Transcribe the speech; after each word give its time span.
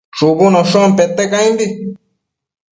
shubunoshon 0.17 0.89
pete 0.97 1.23
caimbi 1.31 1.65